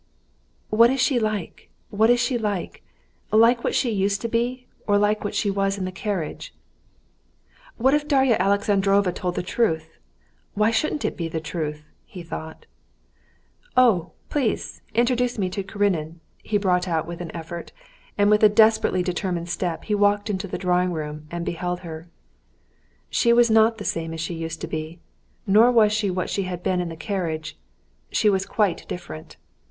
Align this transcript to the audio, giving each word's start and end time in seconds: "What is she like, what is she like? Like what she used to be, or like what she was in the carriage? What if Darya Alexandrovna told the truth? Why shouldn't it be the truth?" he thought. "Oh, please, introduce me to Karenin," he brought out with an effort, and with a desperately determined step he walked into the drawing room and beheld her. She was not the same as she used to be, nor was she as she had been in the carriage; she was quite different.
"What 0.71 0.89
is 0.89 0.99
she 0.99 1.19
like, 1.19 1.69
what 1.91 2.09
is 2.09 2.19
she 2.19 2.35
like? 2.39 2.81
Like 3.31 3.63
what 3.63 3.75
she 3.75 3.91
used 3.91 4.19
to 4.21 4.27
be, 4.27 4.65
or 4.87 4.97
like 4.97 5.23
what 5.23 5.35
she 5.35 5.51
was 5.51 5.77
in 5.77 5.85
the 5.85 5.91
carriage? 5.91 6.55
What 7.77 7.93
if 7.93 8.07
Darya 8.07 8.35
Alexandrovna 8.39 9.13
told 9.13 9.35
the 9.35 9.43
truth? 9.43 9.99
Why 10.55 10.71
shouldn't 10.71 11.05
it 11.05 11.15
be 11.15 11.27
the 11.27 11.39
truth?" 11.39 11.83
he 12.03 12.23
thought. 12.23 12.65
"Oh, 13.77 14.13
please, 14.27 14.81
introduce 14.95 15.37
me 15.37 15.51
to 15.51 15.61
Karenin," 15.61 16.19
he 16.41 16.57
brought 16.57 16.87
out 16.87 17.05
with 17.05 17.21
an 17.21 17.29
effort, 17.35 17.71
and 18.17 18.31
with 18.31 18.41
a 18.41 18.49
desperately 18.49 19.03
determined 19.03 19.49
step 19.49 19.83
he 19.83 19.93
walked 19.93 20.31
into 20.31 20.47
the 20.47 20.57
drawing 20.57 20.91
room 20.91 21.27
and 21.29 21.45
beheld 21.45 21.81
her. 21.81 22.09
She 23.11 23.33
was 23.33 23.51
not 23.51 23.77
the 23.77 23.85
same 23.85 24.15
as 24.15 24.19
she 24.19 24.33
used 24.33 24.61
to 24.61 24.67
be, 24.67 24.99
nor 25.45 25.71
was 25.71 25.93
she 25.93 26.09
as 26.17 26.31
she 26.31 26.41
had 26.49 26.63
been 26.63 26.81
in 26.81 26.89
the 26.89 26.95
carriage; 26.95 27.55
she 28.11 28.31
was 28.31 28.47
quite 28.47 28.87
different. 28.87 29.37